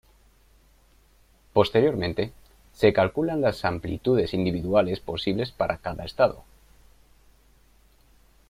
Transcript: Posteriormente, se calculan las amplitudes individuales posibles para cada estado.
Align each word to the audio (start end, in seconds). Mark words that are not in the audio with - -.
Posteriormente, 1.53 2.33
se 2.73 2.91
calculan 2.91 3.39
las 3.39 3.63
amplitudes 3.65 4.33
individuales 4.33 4.99
posibles 4.99 5.51
para 5.51 5.77
cada 5.77 6.05
estado. 6.05 6.43